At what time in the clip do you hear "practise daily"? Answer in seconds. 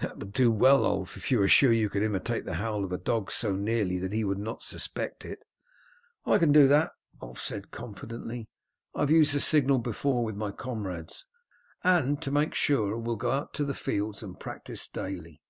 14.40-15.40